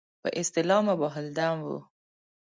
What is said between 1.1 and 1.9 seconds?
الدم وو.